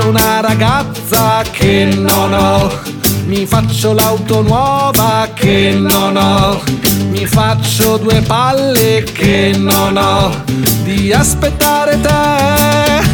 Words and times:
faccio 0.00 0.08
una 0.08 0.40
ragazza 0.40 1.42
che 1.50 1.84
non 1.94 2.32
ho. 2.32 2.80
Mi 3.26 3.44
faccio 3.46 3.92
l'auto 3.92 4.42
nuova 4.42 5.28
che 5.34 5.76
non 5.76 6.16
ho. 6.16 6.62
Mi 7.10 7.26
faccio 7.26 7.98
due 7.98 8.20
palle 8.22 9.02
che 9.02 9.52
non 9.56 9.96
ho. 9.96 10.44
Di 10.82 11.12
aspettare 11.12 12.00
te. 12.00 13.08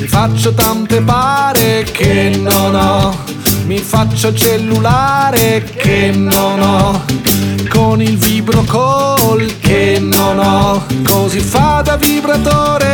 Mi 0.00 0.06
faccio 0.06 0.54
tante 0.54 1.00
pare 1.02 1.84
che 1.90 2.38
non 2.40 2.74
ho. 2.74 3.16
Mi 3.64 3.78
faccio 3.78 4.32
cellulare 4.32 5.64
che 5.64 6.12
non 6.14 6.60
ho. 6.60 7.04
Con 7.68 8.00
il 8.00 8.16
vibro 8.16 8.62
call 8.62 9.58
che 9.60 9.98
non 10.00 10.38
ho. 10.38 10.86
Così 11.04 11.40
fa 11.40 11.82
da 11.84 11.96
vibratore. 11.96 12.87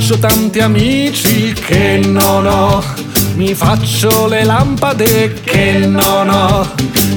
Faccio 0.00 0.18
tanti 0.18 0.60
amici 0.60 1.52
che 1.52 2.00
non 2.02 2.46
ho, 2.46 2.82
mi 3.34 3.52
faccio 3.52 4.28
le 4.28 4.44
lampade 4.44 5.34
che 5.42 5.84
non 5.86 6.30
ho, 6.30 6.66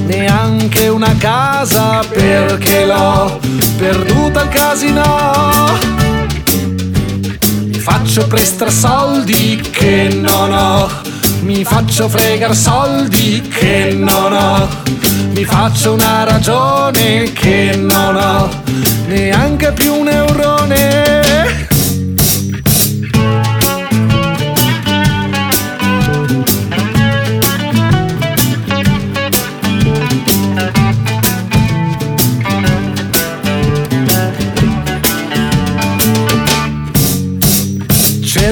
neanche 0.04 0.88
una 0.88 1.14
casa 1.16 2.02
perché 2.06 2.84
l'ho 2.84 3.40
perduta 3.78 4.42
al 4.42 4.48
casino. 4.48 5.78
Mi 7.64 7.78
faccio 7.78 8.26
prestare 8.26 8.70
soldi 8.70 9.66
che 9.72 10.10
non 10.20 10.52
ho, 10.52 10.90
mi 11.40 11.64
faccio 11.64 12.06
fregare 12.10 12.54
soldi 12.54 13.40
che 13.48 13.96
non 13.96 14.30
ho, 14.30 14.68
mi 15.32 15.44
faccio 15.44 15.94
una 15.94 16.24
ragione 16.24 17.32
che 17.32 17.76
non 17.76 18.14
ho, 18.14 18.50
neanche 19.06 19.72
più 19.72 19.94
un 19.94 20.08
eurone. 20.08 21.23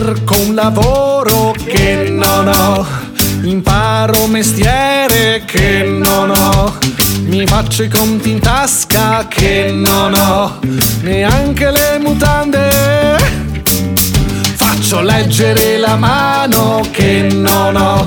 Cerco 0.05 0.37
un 0.37 0.57
lavoro 0.57 1.55
che 1.65 2.09
non 2.11 2.49
ho, 2.49 2.85
imparo 3.43 4.25
un 4.25 4.31
mestiere 4.33 5.45
che 5.47 5.85
non 5.85 6.31
ho, 6.31 6.77
mi 7.27 7.47
faccio 7.47 7.85
i 7.85 7.89
conti 7.89 8.33
in 8.33 8.41
tasca 8.41 9.29
che 9.29 9.71
non 9.73 10.13
ho, 10.15 10.59
neanche 11.03 11.71
le 11.71 12.01
mutande. 12.01 13.17
Faccio 14.57 15.03
leggere 15.03 15.79
la 15.79 15.95
mano 15.95 16.81
che 16.91 17.29
non 17.31 17.77
ho, 17.77 18.05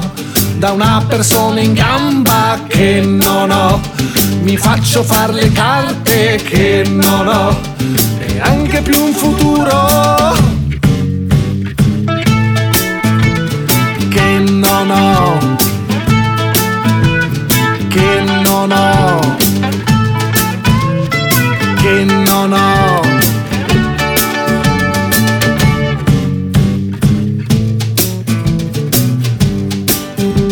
da 0.58 0.74
una 0.74 1.02
persona 1.08 1.62
in 1.62 1.72
gamba 1.72 2.60
che 2.68 3.00
non 3.00 3.50
ho, 3.52 3.80
mi 4.42 4.58
faccio 4.58 5.02
far 5.02 5.34
le 5.34 5.50
carte 5.50 6.42
che 6.44 6.84
non 6.90 7.26
ho, 7.26 7.58
neanche 8.20 8.82
più 8.82 9.02
un 9.02 9.14
futuro. 9.14 10.25
che 21.86 22.04
non 22.04 22.52
ho. 22.52 23.02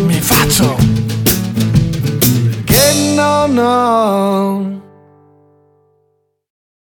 Mi 0.06 0.20
faccio 0.22 0.78
che 2.66 3.14
non 3.16 3.58
ho. 3.58 4.83